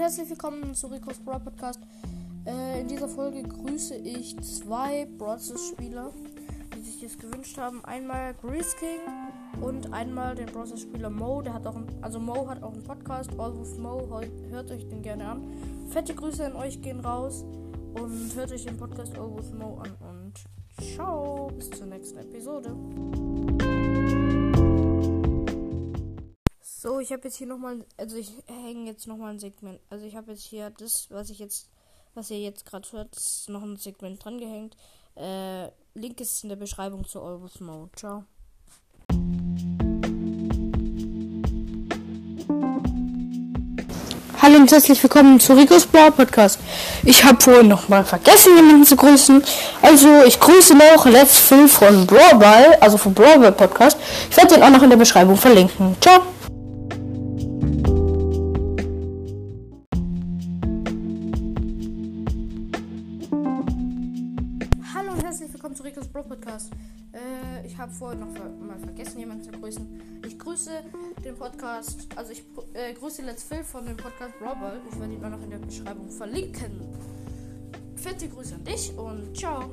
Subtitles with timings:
[0.00, 1.78] herzlich willkommen zu Rico's Brawl Podcast.
[2.46, 6.10] Äh, in dieser Folge grüße ich zwei Brawlers-Spieler,
[6.74, 7.84] die sich das gewünscht haben.
[7.84, 9.00] Einmal Grease King
[9.60, 11.42] und einmal den Brawlers-Spieler Mo.
[11.42, 14.08] Der hat auch, ein, also Mo hat auch einen Podcast, All with Mo.
[14.48, 15.42] Hört euch den gerne an.
[15.90, 17.44] Fette Grüße an euch gehen raus
[17.92, 20.32] und hört euch den Podcast All with Mo an und
[20.82, 22.74] ciao, bis zur nächsten Episode.
[26.82, 29.78] So, ich habe jetzt hier nochmal, also ich hänge jetzt nochmal ein Segment.
[29.90, 31.68] Also ich habe jetzt hier das, was ich jetzt,
[32.14, 33.14] was ihr jetzt gerade hört,
[33.48, 34.78] noch ein Segment dran gehängt.
[35.14, 37.90] Äh, Link ist in der Beschreibung zu Always Mo.
[37.94, 38.24] Ciao.
[44.40, 46.60] Hallo und herzlich willkommen zu Ricos Brawl Podcast.
[47.04, 49.44] Ich habe vorhin noch mal vergessen, jemanden zu grüßen.
[49.82, 53.98] Also ich grüße noch Let's Phil von Brawlball, also vom Brawlball Podcast.
[54.30, 55.94] Ich werde den auch noch in der Beschreibung verlinken.
[56.00, 56.22] Ciao.
[65.30, 66.72] Herzlich willkommen zu Ricos Bro Podcast.
[67.12, 70.20] Äh, ich habe vorhin noch ver mal vergessen, jemanden zu grüßen.
[70.26, 70.72] Ich grüße
[71.24, 72.42] den Podcast, also ich
[72.74, 74.80] äh, grüße Let's Phil von dem Podcast Brawl.
[74.90, 76.80] Ich werde ihn auch noch in der Beschreibung verlinken.
[77.94, 79.70] Fette Grüße an dich und ciao.